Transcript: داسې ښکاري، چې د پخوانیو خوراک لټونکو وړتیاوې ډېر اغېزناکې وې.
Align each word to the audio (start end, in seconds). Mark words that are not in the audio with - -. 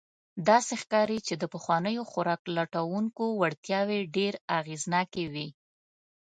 داسې 0.47 0.73
ښکاري، 0.81 1.19
چې 1.27 1.33
د 1.41 1.43
پخوانیو 1.53 2.03
خوراک 2.11 2.41
لټونکو 2.55 3.23
وړتیاوې 3.41 3.99
ډېر 4.15 4.33
اغېزناکې 4.59 5.25
وې. 5.33 5.47